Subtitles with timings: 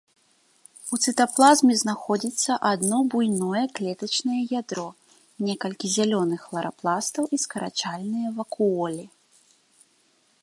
[0.95, 4.85] У цытаплазме знаходзіцца адно буйное клетачнае ядро,
[5.49, 9.05] некалькі зялёных хларапластаў і скарачальныя вакуолі.